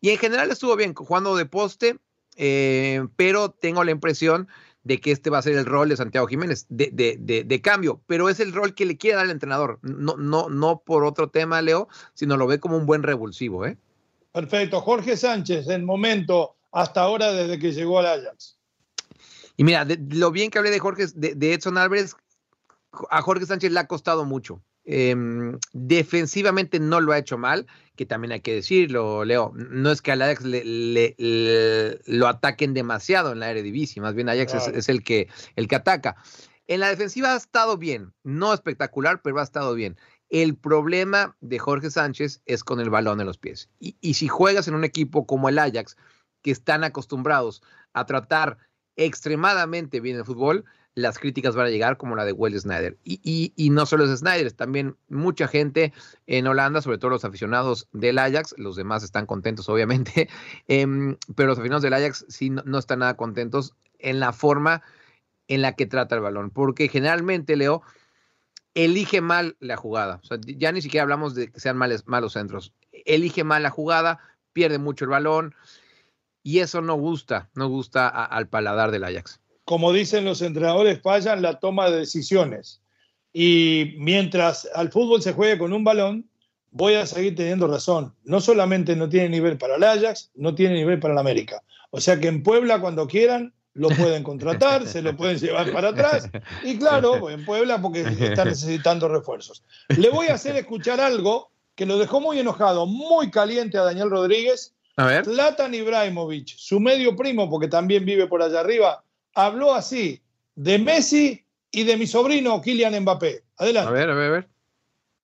[0.00, 1.98] Y en general estuvo bien, jugando de poste,
[2.36, 4.48] eh, pero tengo la impresión
[4.82, 8.00] de que este va a ser el rol de Santiago Jiménez, de, de, de, cambio,
[8.06, 11.28] pero es el rol que le quiere dar el entrenador, no, no, no por otro
[11.28, 13.66] tema, Leo, sino lo ve como un buen revulsivo.
[13.66, 13.76] ¿eh?
[14.32, 14.80] Perfecto.
[14.80, 18.58] Jorge Sánchez, en momento hasta ahora desde que llegó al Ajax.
[19.56, 22.16] Y mira, lo bien que hablé de Jorge, de, Edson Álvarez,
[23.10, 24.62] a Jorge Sánchez le ha costado mucho.
[24.84, 29.52] Em, defensivamente no lo ha hecho mal, que también hay que decirlo, Leo.
[29.54, 31.14] No es que al Ajax le,
[32.06, 36.16] lo ataquen demasiado en la Eredivisie, más bien Ajax es, el, que, el que ataca.
[36.66, 39.98] En la defensiva ha estado bien, no espectacular, pero ha estado bien.
[40.30, 43.68] El problema de Jorge Sánchez es con el balón en los pies.
[43.78, 45.96] Y, y si juegas en un equipo como el Ajax,
[46.42, 48.58] que están acostumbrados a tratar
[48.96, 52.98] extremadamente bien el fútbol, las críticas van a llegar como la de Will Snyder.
[53.04, 55.92] Y, y, no solo es Snyder, también mucha gente
[56.26, 60.28] en Holanda, sobre todo los aficionados del Ajax, los demás están contentos obviamente,
[60.68, 64.82] em, pero los aficionados del Ajax sí no, están nada contentos en la forma
[65.48, 67.82] en la que trata el balón, porque generalmente, Leo,
[68.74, 70.20] elige mal la jugada.
[70.22, 72.72] O sea, ya ni siquiera hablamos de que sean malos centros.
[72.92, 74.20] Elige mal la jugada,
[74.52, 75.54] pierde mucho el balón,
[76.42, 79.40] y eso no gusta, no gusta al paladar del Ajax.
[79.64, 82.80] Como dicen los entrenadores, fallan la toma de decisiones.
[83.32, 86.28] Y mientras al fútbol se juegue con un balón,
[86.70, 88.14] voy a seguir teniendo razón.
[88.24, 91.62] No solamente no tiene nivel para el Ajax, no tiene nivel para el América.
[91.90, 95.88] O sea que en Puebla, cuando quieran, lo pueden contratar, se lo pueden llevar para
[95.88, 96.28] atrás.
[96.64, 99.62] Y claro, en Puebla porque está necesitando refuerzos.
[99.88, 104.10] Le voy a hacer escuchar algo que lo dejó muy enojado, muy caliente a Daniel
[104.10, 105.24] Rodríguez a ver.
[105.24, 109.02] Zlatan Ibrahimovic, su medio primo, porque también vive por allá arriba,
[109.34, 110.20] habló así
[110.54, 113.42] de Messi y de mi sobrino Kylian Mbappé.
[113.56, 113.88] Adelante.
[113.88, 114.48] A ver, a ver, a ver.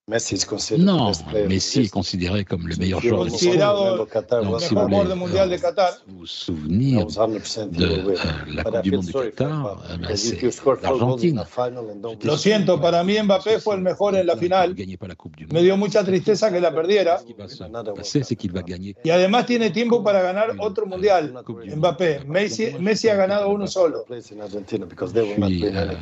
[0.09, 0.38] Messi
[0.79, 1.11] non,
[1.49, 3.40] Messi est considéré comme le meilleur joueur du monde.
[4.45, 8.14] Donc, si vous voulez de vous souvenir de euh,
[8.55, 10.40] la Coupe du Monde de Qatar, ben, c'est
[10.81, 11.42] l'Argentine.
[12.23, 14.77] Lo siento, para mí Mbappé fue el mejor en la final.
[15.53, 17.19] Me dio mucha tristeza que la perdiera.
[19.03, 21.35] Y además tiene tiempo para ganar otro mundial.
[21.75, 24.05] Mbappé, Messi, Messi ha ganado uno solo.
[24.07, 25.95] Puis, euh,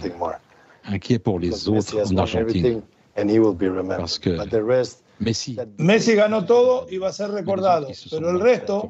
[0.91, 2.83] inquiet pour les autres en Argentine.
[3.15, 4.37] Parce que
[5.21, 8.89] Messi, Messi ganó todo y va a ser recordado, pero el resto,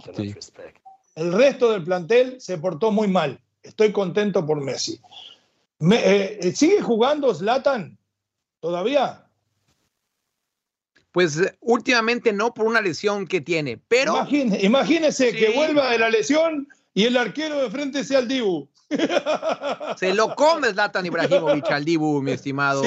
[1.14, 3.38] el resto del plantel se portó muy mal.
[3.62, 4.98] Estoy contento por Messi.
[5.80, 7.98] Eh, eh, ¿Sigue jugando Zlatan
[8.60, 9.26] todavía?
[11.12, 14.26] Pues eh, últimamente no por una lesión que tiene, pero...
[14.30, 18.68] imagínese que vuelva de la lesión y el arquero de frente sea el Dibu.
[19.98, 22.82] Se lo come Zlatan Ibrahimovic al Dibu, mi estimado.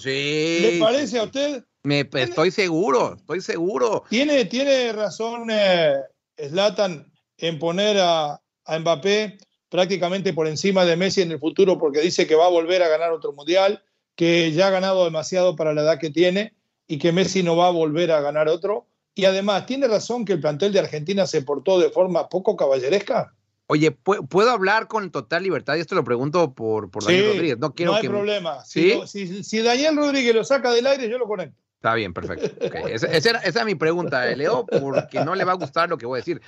[0.00, 0.58] ¿Sí?
[0.60, 1.64] ¿Le parece a usted?
[1.84, 4.04] Me, estoy seguro, estoy seguro.
[4.10, 5.94] Tiene, tiene razón eh,
[6.36, 9.38] Zlatan en poner a, a Mbappé
[9.68, 12.88] prácticamente por encima de Messi en el futuro porque dice que va a volver a
[12.88, 13.82] ganar otro mundial,
[14.16, 16.54] que ya ha ganado demasiado para la edad que tiene
[16.86, 18.86] y que Messi no va a volver a ganar otro.
[19.14, 23.34] Y además, ¿tiene razón que el plantel de Argentina se portó de forma poco caballeresca?
[23.66, 25.76] Oye, ¿puedo hablar con total libertad?
[25.76, 27.58] Y esto lo pregunto por, por Daniel Rodríguez.
[27.58, 28.64] No, quiero no hay problema.
[28.64, 31.58] Si, Daniel Rodríguez lo saca del aire, yo lo conecto.
[31.76, 32.46] Está bien, perfecto.
[32.88, 35.98] Esa, era, esa, es mi pregunta, eh, Leo, porque no le va a gustar lo
[35.98, 36.40] que voy a decir.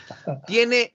[0.46, 0.94] Tiene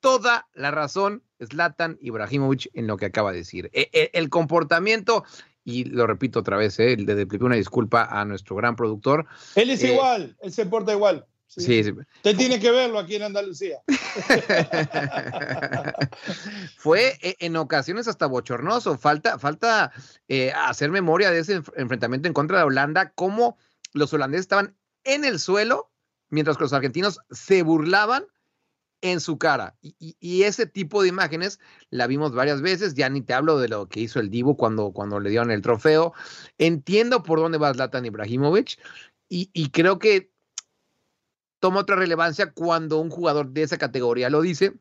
[0.00, 3.70] toda la razón Zlatan Ibrahimovic en lo que acaba de decir.
[3.72, 5.24] E, e, el comportamiento
[5.64, 6.96] y lo repito otra vez, ¿eh?
[6.96, 9.26] le una disculpa a nuestro gran productor.
[9.54, 11.26] Él es eh, igual, él se porta igual.
[11.56, 11.90] Sí, sí.
[11.90, 13.82] Usted tiene que verlo aquí en Andalucía.
[16.78, 18.96] Fue e, en ocasiones hasta bochornoso.
[18.96, 19.92] Falta, falta
[20.28, 23.58] eh, hacer memoria de ese enfrentamiento en contra de Holanda, cómo
[23.92, 25.92] los holandeses estaban en el suelo,
[26.30, 28.24] mientras que los argentinos se burlaban
[29.02, 29.76] en su cara.
[29.82, 31.60] Y, ese tipo de imágenes
[31.90, 32.94] la vimos varias veces.
[32.94, 35.60] Ya ni te hablo de lo que hizo el Divo cuando, cuando le dieron el
[35.60, 36.14] trofeo.
[36.56, 38.78] Entiendo por dónde va Zlatan Ibrahimovic
[39.28, 40.31] y, y creo que
[41.62, 44.72] toma otra relevancia cuando un jugador de esa categoría lo dice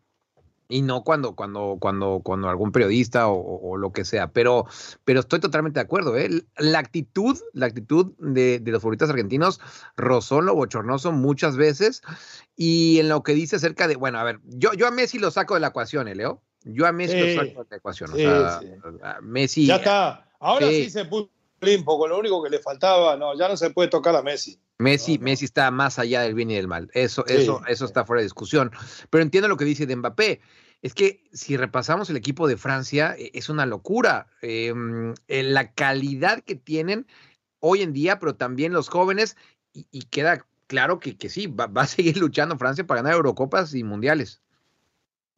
[0.68, 4.32] y no cuando, cuando, cuando, cuando algún periodista o, lo que sea.
[4.32, 4.66] Pero,
[5.04, 6.18] pero estoy totalmente de acuerdo.
[6.18, 6.28] ¿eh?
[6.58, 9.60] La actitud, la actitud de, los futbolistas argentinos
[9.96, 12.02] rozó lo bochornoso muchas veces.
[12.56, 15.30] Y en lo que dice acerca de, bueno, a ver, yo, yo a Messi lo
[15.30, 16.42] saco de la ecuación, ¿eh, Leo?
[16.64, 18.12] Yo a Messi lo saco de la ecuación.
[18.12, 18.60] o sea,
[19.22, 19.68] Messi.
[19.68, 20.32] Ya está.
[20.40, 21.30] Ahora sí se puso
[21.62, 23.16] limpo con lo único que le faltaba.
[23.16, 24.60] No, ya no se puede tocar a Messi.
[24.80, 26.90] Messi, Messi está más allá del bien y del mal.
[26.94, 28.72] Eso, eso, eso está fuera de discusión.
[29.10, 30.42] Pero entiendo lo que dice de Mbappé.
[30.82, 34.28] Es que si repasamos el equipo de Francia, e, es una locura.
[34.42, 37.06] Em, la calidad que tienen
[37.60, 39.38] hoy en día, pero también los jóvenes,
[39.74, 43.84] y, queda claro que, que sí, va, a seguir luchando Francia para ganar Eurocopas y
[43.84, 44.42] Mundiales.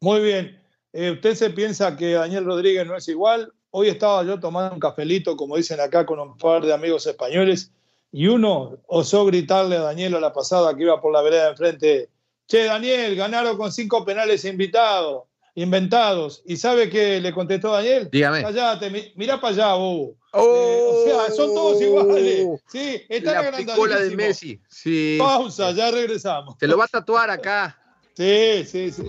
[0.00, 0.60] Muy bien.
[0.94, 3.52] Eh, ¿Usted se piensa que Daniel Rodríguez no es igual?
[3.76, 7.72] Hoy estaba yo tomando un cafelito, como dicen acá, con un par de amigos españoles
[8.12, 11.50] y uno osó gritarle a Daniel a la pasada que iba por la vereda de
[11.50, 12.08] enfrente,
[12.46, 15.24] che, Daniel, ganaron con cinco penales invitados,
[15.56, 16.40] inventados.
[16.46, 18.08] ¿Y sabe qué le contestó Daniel?
[18.12, 18.42] Dígame.
[18.42, 20.18] Callate, mira para allá, bobo.
[20.34, 22.46] Eh, o sea, son todos iguales.
[22.68, 24.60] Sí, está la de Messi.
[24.68, 25.16] Sí.
[25.18, 26.54] Pausa, ya regresamos.
[26.60, 27.76] Se lo va a tatuar acá.
[28.16, 29.02] Sí, sí, sí.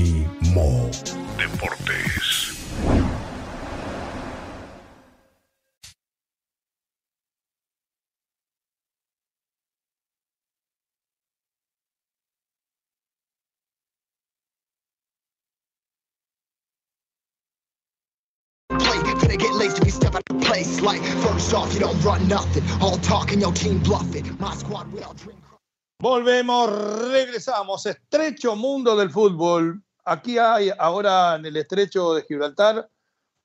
[25.99, 27.87] Volvemos, regresamos.
[27.87, 29.83] Estrecho mundo del fútbol.
[30.05, 32.87] Aquí hay ahora en el estrecho de Gibraltar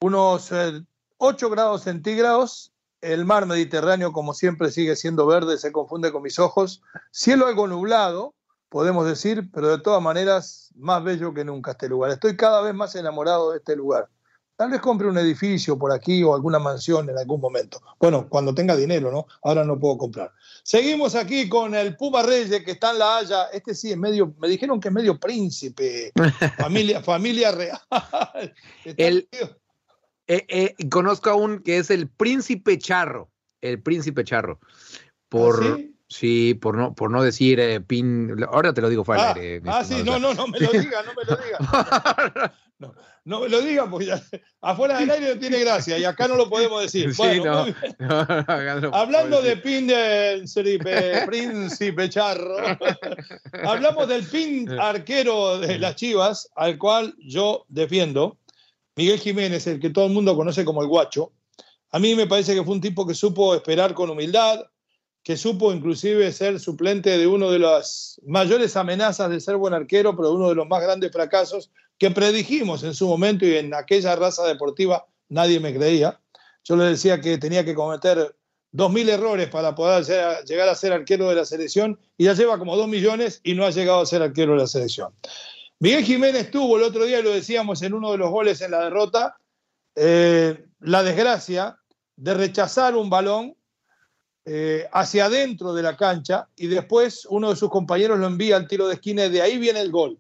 [0.02, 2.74] unos 8 eh, grados centígrados.
[3.00, 6.82] El mar Mediterráneo, como siempre, sigue siendo verde, se confunde con mis ojos.
[7.12, 8.36] Cielo algo nublado,
[8.68, 12.12] podemos decir, pero de todas maneras, más bello que nunca este lugar.
[12.12, 14.10] Estoy cada vez más enamorado de este lugar.
[14.58, 17.80] Tal vez compre un edificio por aquí o alguna mansión en algún momento.
[18.00, 19.28] Bueno, cuando tenga dinero, ¿no?
[19.44, 20.34] Ahora no puedo comprar.
[20.64, 23.44] Seguimos aquí con el Puma Reyes que está en La Haya.
[23.54, 26.12] Este sí es medio, me dijeron que es medio príncipe,
[26.58, 27.80] familia, familia real.
[28.84, 29.30] El,
[30.26, 33.30] eh, eh, conozco a un que es el príncipe charro,
[33.62, 34.60] el príncipe charro.
[35.30, 36.54] Por, ¿Ah, sí?
[36.54, 38.36] por no, por no decir eh, pin.
[38.52, 39.32] Ahora te lo digo fuera.
[39.32, 42.54] Ah, ah sí, no, no, no me lo diga, no me lo diga.
[42.80, 42.94] No,
[43.26, 44.14] no me lo diga porque
[44.62, 47.12] afuera del aire no tiene gracia y acá no lo podemos decir.
[47.18, 47.66] Bueno,
[48.94, 50.46] Hablando de pin del
[51.26, 52.56] príncipe charro,
[53.66, 58.38] hablamos del pin arquero de las Chivas, al cual yo defiendo.
[58.96, 61.32] Miguel Jiménez, el que todo el mundo conoce como el guacho.
[61.92, 64.62] A mí me parece que fue un tipo que supo esperar con humildad,
[65.28, 70.16] que supo inclusive ser suplente de uno de las mayores amenazas de ser buen arquero,
[70.16, 74.16] pero uno de los más grandes fracasos que predijimos en su momento y en aquella
[74.16, 76.18] raza deportiva nadie me creía.
[76.64, 78.38] Yo le decía que tenía que cometer
[78.72, 80.06] dos mil errores para poder
[80.46, 83.66] llegar a ser arquero de la selección y ya lleva como dos millones y no
[83.66, 85.14] ha llegado a ser arquero de la selección.
[85.80, 88.86] Miguel Jiménez tuvo el otro día, lo decíamos en uno de los goles en la
[88.86, 89.36] derrota,
[89.94, 91.78] eh, la desgracia
[92.16, 93.57] de rechazar un balón
[94.50, 98.66] eh, hacia adentro de la cancha y después uno de sus compañeros lo envía al
[98.66, 100.18] tiro de esquina y de ahí viene el gol.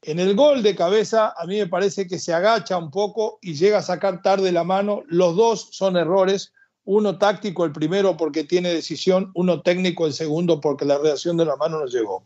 [0.00, 3.52] En el gol de cabeza a mí me parece que se agacha un poco y
[3.52, 5.02] llega a sacar tarde la mano.
[5.06, 6.54] Los dos son errores,
[6.86, 11.44] uno táctico el primero porque tiene decisión, uno técnico el segundo porque la reacción de
[11.44, 12.24] la mano no llegó.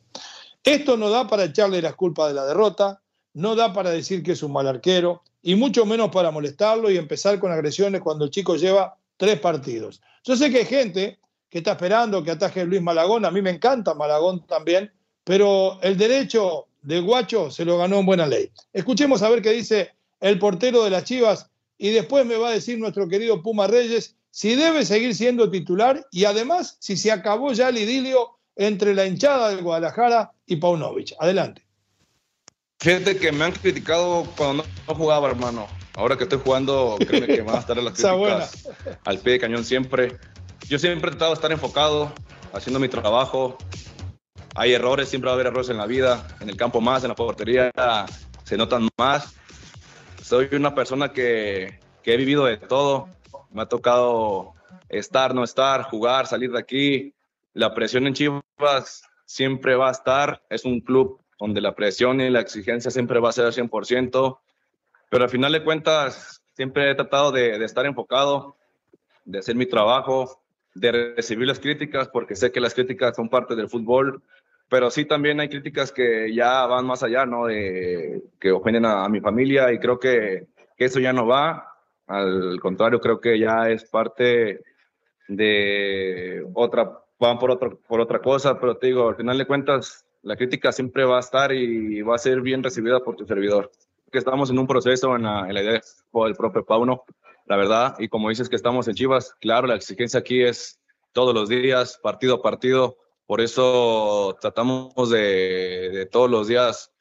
[0.62, 3.03] Esto no da para echarle las culpas de la derrota,
[3.34, 6.99] no da para decir que es un mal arquero y mucho menos para molestarlo y
[6.99, 10.01] empezar con agresiones cuando el chico lleva tres partidos.
[10.22, 11.18] Yo sé que hay gente
[11.53, 13.26] que está esperando que ataje Luis Malagón.
[13.26, 14.90] A mí me encanta Malagón también,
[15.22, 18.50] pero el derecho de Guacho se lo ganó en buena ley.
[18.72, 19.90] Escuchemos a ver qué dice
[20.20, 24.16] el portero de las Chivas y después me va a decir nuestro querido Puma Reyes
[24.30, 29.05] si debe seguir siendo titular y además si se acabó ya el idilio entre la
[29.05, 31.12] hinchada del Guadalajara y Paunovic.
[31.18, 31.66] Adelante.
[32.80, 35.66] Fíjate que me han criticado cuando no, jugaba, hermano.
[35.96, 38.68] Ahora que estoy jugando, creo que van a estar las críticas
[39.05, 40.16] al pie de cañón siempre
[40.69, 42.13] yo siempre he tratado de estar enfocado,
[42.53, 43.57] haciendo mi trabajo.
[44.55, 47.09] Hay errores, siempre va a haber errores en la vida, en el campo más, en
[47.09, 47.71] la portería
[48.45, 49.35] se notan más.
[50.23, 53.09] Soy una persona que, que he vivido de todo.
[53.51, 54.55] Me ha tocado
[54.89, 57.15] estar, no estar, jugar, salir de aquí.
[57.55, 60.43] La presión en Chivas siempre va a estar.
[60.51, 64.39] Es un club donde la presión y la exigencia siempre va a ser al 100%.
[65.11, 68.57] Pero al final de cuentas, siempre he tratado de, de estar enfocado,
[69.25, 70.41] de hacer mi trabajo,
[70.75, 74.23] de recibir las críticas, porque sé que las críticas son parte del fútbol,
[74.68, 77.47] pero sí también hay críticas que ya van más allá, ¿no?
[77.47, 80.47] De, que ofenden a, mi familia y creo que,
[80.79, 81.68] eso ya no va.
[82.09, 84.62] Al contrario, creo que ya es parte
[85.29, 90.05] de otra, van por, otro, por otra cosa, pero te digo, al final de cuentas,
[90.23, 93.70] la crítica siempre va a estar y va a ser bien recibida por tu servidor.
[94.11, 95.81] Que estamos en un proceso en la, en la idea
[96.12, 97.05] del propio Pauno
[97.47, 97.97] la verdad.
[97.99, 100.80] Y como dices que estamos en Chivas, claro, la exigencia aquí es
[101.12, 102.97] todos los días, partido a partido.
[103.26, 106.93] Por eso tratamos de, todos los días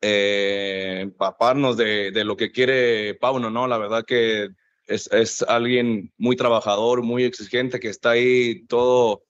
[0.00, 3.66] eh, empaparnos de, de, lo que quiere Pauno, ¿no?
[3.66, 4.50] La verdad que
[4.86, 9.24] es, es, alguien muy trabajador, muy exigente, que está ahí todo,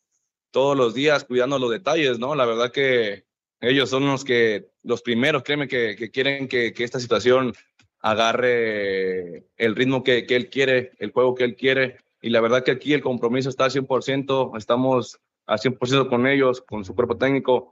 [0.50, 2.34] todos los días cuidando los detalles, ¿no?
[2.34, 3.24] La verdad que
[3.60, 7.52] ellos son los que, los primeros, créeme, que, que quieren que, que, esta situación
[8.00, 11.98] agarre el ritmo que, que, él quiere, el juego que él quiere.
[12.20, 16.60] Y la verdad que aquí el compromiso está al 100%, estamos al 100% con ellos,
[16.60, 17.70] con su cuerpo técnico.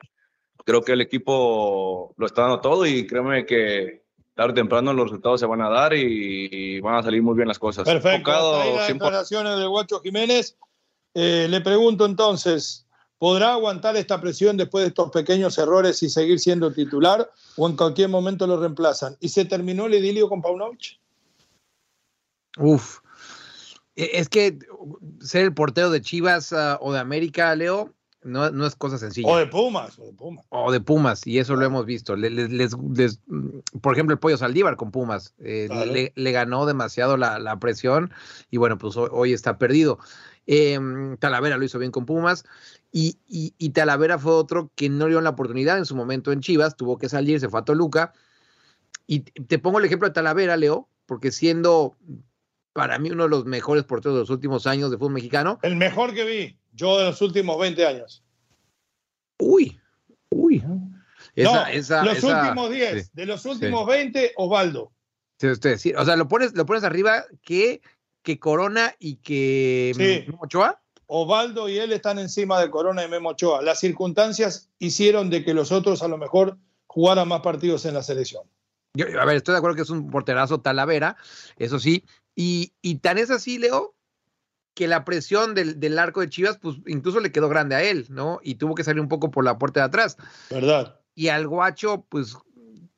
[0.64, 4.02] Creo que el equipo lo está dando todo y créeme que
[4.34, 7.48] tarde o temprano los resultados se van a dar y, van a salir muy bien
[7.48, 7.84] las cosas.
[7.84, 8.30] Perfecto.
[8.30, 10.56] las declaraciones de Guacho Jiménez.
[11.14, 12.85] Eh, le pregunto entonces,
[13.18, 17.76] ¿Podrá aguantar esta presión después de estos pequeños errores y seguir siendo titular o en
[17.76, 19.16] cualquier momento lo reemplazan?
[19.20, 20.98] ¿Y se terminó el idilio con Paunovic?
[22.58, 23.00] Uf,
[23.96, 24.58] e, es que
[25.20, 29.28] ser el portero de Chivas uh, o de América, Leo, no, no, es cosa sencilla.
[29.28, 30.44] O de Pumas, o de Pumas.
[30.48, 32.16] O de Pumas, y eso lo hemos visto.
[32.16, 32.76] Les, les,
[33.80, 38.12] por ejemplo, el Pollo Saldívar con Pumas, eh, le, le, ganó demasiado la, la, presión
[38.50, 40.00] y bueno, pues hoy, está perdido.
[40.46, 40.78] Eh,
[41.18, 42.44] Talavera lo hizo bien con Pumas.
[42.92, 46.40] Y, y, Talavera fue otro que no le dio la oportunidad en su momento en
[46.40, 48.12] Chivas, tuvo que salir, se fue a Toluca.
[49.06, 51.96] Y te pongo el ejemplo de Talavera, Leo, porque siendo
[52.72, 55.58] para mí uno de los mejores porteros de los últimos años de fútbol mexicano.
[55.62, 58.22] El mejor que vi, yo de los últimos 20 años.
[59.38, 59.80] Uy,
[60.30, 60.62] uy.
[61.34, 64.92] Esa, los últimos 10, de los últimos 20, Osvaldo.
[65.38, 67.82] Sí, o sea, lo pones, lo pones arriba que,
[68.26, 70.82] que Corona y que Ochoa.
[71.06, 73.62] Osvaldo y él están encima de Corona y Memo Ochoa.
[73.62, 76.58] Las circunstancias hicieron de que los otros a lo mejor
[76.88, 78.42] jugaran más partidos en la selección.
[78.94, 81.16] Yo, a ver, estoy de acuerdo que es un porterazo Talavera,
[81.56, 82.04] eso sí.
[82.34, 83.94] Y, y tan es así, Leo,
[84.74, 88.06] que la presión del, del, arco de Chivas, pues incluso le quedó grande a él,
[88.08, 88.40] ¿no?
[88.42, 90.16] Y tuvo que salir un poco por la puerta de atrás.
[90.50, 90.98] ¿Verdad?
[91.14, 92.36] Y al guacho, pues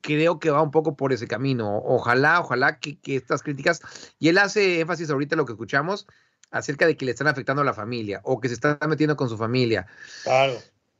[0.09, 1.83] creo que va un poco por ese camino.
[1.85, 3.83] Ojalá, ojalá que, que estas críticas,
[4.19, 6.07] y él hace énfasis ahorita en lo que escuchamos,
[6.51, 9.29] acerca de que le están afectando a la familia o que se está metiendo con
[9.29, 9.87] su familia.
[10.25, 10.55] Claro.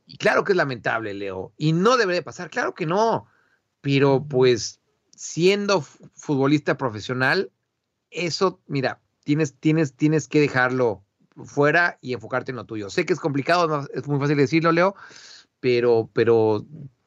[0.05, 1.53] Y claro que es lamentable, Leo.
[1.57, 3.25] Y no debería pasar, claro que no.
[3.81, 4.79] Pero pues
[5.15, 7.51] siendo futbolista profesional,
[8.11, 11.03] eso, mira, tienes, tienes, tienes que dejarlo
[11.45, 12.91] fuera y enfocarte en lo tuyo.
[12.91, 14.93] Sé que es complicado, es muy fácil decirlo, Leo,
[15.59, 16.63] pero, pero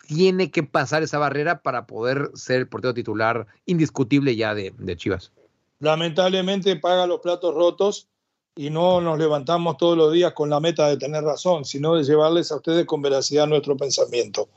[0.07, 4.97] tiene que pasar esa barrera para poder ser el portero titular indiscutible ya de, de
[4.97, 5.33] Chivas.
[5.79, 8.09] Lamentablemente paga los platos rotos
[8.55, 12.05] y no nos levantamos todos los días con la meta de tener razón, sino de
[12.05, 14.49] llevarles a ustedes con veracidad nuestro pensamiento.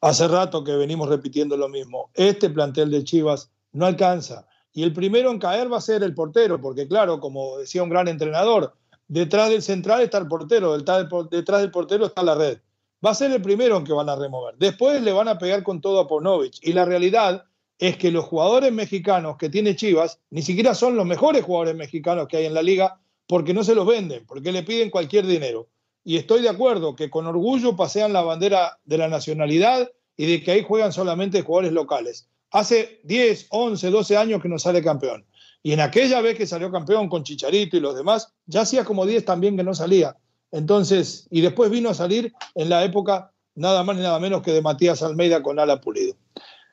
[0.00, 2.10] Hace rato que venimos repitiendo lo mismo.
[2.14, 4.46] Este plantel de Chivas no alcanza.
[4.72, 7.90] Y el primero en caer va a ser el portero, porque claro, como decía un
[7.90, 8.74] gran entrenador,
[9.08, 12.58] detrás del central está el portero, detrás del portero está la red.
[13.04, 14.56] Va a ser el primero que van a remover.
[14.58, 16.58] Después le van a pegar con todo a Ponovich.
[16.62, 17.44] Y la realidad
[17.78, 22.28] es que los jugadores mexicanos que tiene Chivas ni siquiera son los mejores jugadores mexicanos
[22.28, 25.68] que hay en la liga porque no se los venden, porque le piden cualquier dinero.
[26.04, 30.42] Y estoy de acuerdo que con orgullo pasean la bandera de la nacionalidad y de
[30.42, 32.28] que ahí juegan solamente jugadores locales.
[32.50, 35.24] Hace 10, 11, 12 años que no sale campeón.
[35.62, 39.06] Y en aquella vez que salió campeón con Chicharito y los demás, ya hacía como
[39.06, 40.16] 10 también que no salía.
[40.52, 44.52] Entonces, y después vino a salir en la época nada más ni nada menos que
[44.52, 46.16] de Matías Almeida con Ala Pulido.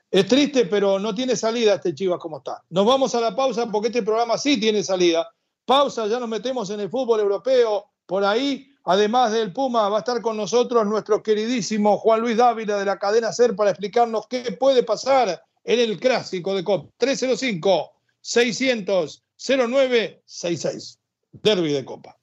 [0.10, 2.64] Es triste, pero no tiene salida este Chivas como está.
[2.70, 5.28] Nos vamos a la pausa porque este programa sí tiene salida.
[5.66, 7.86] Pausa, ya nos metemos en el fútbol europeo.
[8.06, 12.78] Por ahí, además del Puma, va a estar con nosotros nuestro queridísimo Juan Luis Dávila
[12.78, 16.92] de la cadena SER para explicarnos qué puede pasar en el clásico de COP.
[16.98, 21.00] 305 600 0966.
[21.34, 22.17] Derby de Copa.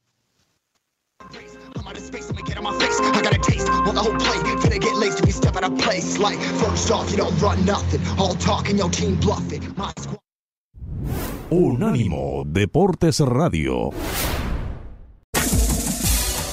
[11.50, 13.90] Unánimo Deportes Radio.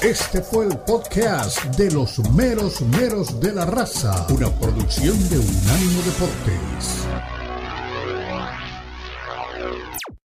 [0.02, 6.02] Este fue el podcast de los meros meros de la raza, una producción de Unánimo
[6.02, 7.41] Deportes.